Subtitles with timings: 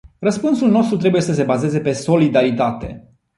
[0.19, 3.13] Răspunsul nostru trebuie să se bazeze pe solidaritate.